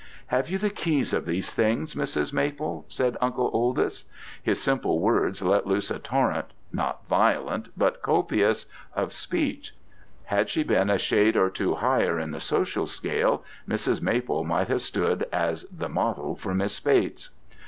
"'Have 0.29 0.49
you 0.49 0.57
the 0.57 0.71
keys 0.71 1.13
of 1.13 1.27
these 1.27 1.53
things, 1.53 1.93
Mrs. 1.93 2.33
Maple?' 2.33 2.85
said 2.87 3.17
Uncle 3.21 3.51
Oldys. 3.53 4.05
His 4.41 4.59
simple 4.59 4.97
words 4.99 5.43
let 5.43 5.67
loose 5.67 5.91
a 5.91 5.99
torrent 5.99 6.47
(not 6.73 7.05
violent, 7.07 7.69
but 7.77 8.01
copious) 8.01 8.65
of 8.95 9.13
speech: 9.13 9.75
had 10.23 10.49
she 10.49 10.63
been 10.63 10.89
a 10.89 10.97
shade 10.97 11.37
or 11.37 11.51
two 11.51 11.75
higher 11.75 12.17
in 12.19 12.31
the 12.31 12.39
social 12.41 12.87
scale, 12.87 13.43
Mrs. 13.69 14.01
Maple 14.01 14.43
might 14.43 14.69
have 14.69 14.81
stood 14.81 15.27
as 15.31 15.65
the 15.65 15.87
model 15.87 16.35
for 16.35 16.55
Miss 16.55 16.79
Bates. 16.79 17.29